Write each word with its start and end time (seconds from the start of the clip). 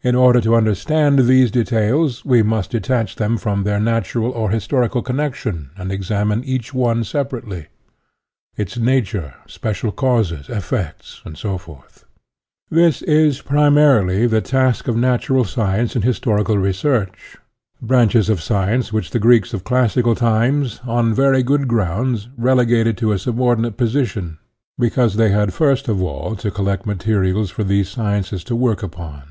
In 0.00 0.14
order 0.14 0.40
to 0.42 0.54
understand 0.54 1.18
these 1.26 1.50
details 1.50 2.24
we 2.24 2.40
must 2.40 2.70
detach 2.70 3.16
them 3.16 3.36
from 3.36 3.64
their 3.64 3.80
natural 3.80 4.30
or 4.30 4.48
historical 4.50 5.02
connection 5.02 5.70
and 5.76 5.90
ex 5.90 6.08
amine 6.08 6.44
each 6.44 6.72
one 6.72 7.02
separately, 7.02 7.66
its 8.56 8.78
nature, 8.78 9.34
special 9.48 9.90
causes, 9.90 10.48
effects, 10.48 11.20
etc. 11.26 11.78
This 12.70 13.02
is, 13.02 13.40
primarily, 13.40 14.28
the 14.28 14.40
task 14.40 14.86
of 14.86 14.96
natural 14.96 15.44
science 15.44 15.96
and 15.96 16.04
historical 16.04 16.58
re 16.58 16.72
search; 16.72 17.36
branches 17.82 18.28
of 18.28 18.40
science 18.40 18.92
which 18.92 19.10
the 19.10 19.18
Greeks 19.18 19.52
of 19.52 19.64
classical 19.64 20.14
times, 20.14 20.78
on 20.86 21.12
very 21.12 21.42
good 21.42 21.66
grounds, 21.66 22.28
relegated 22.38 22.96
to 22.98 23.10
a 23.10 23.18
subordinate 23.18 23.76
position, 23.76 24.38
because 24.78 25.16
they 25.16 25.30
had 25.32 25.52
first 25.52 25.88
of 25.88 26.00
all 26.00 26.36
to 26.36 26.52
collect 26.52 26.86
materials 26.86 27.50
for 27.50 27.64
these 27.64 27.88
sciences 27.88 28.44
to 28.44 28.54
work 28.54 28.84
upon. 28.84 29.24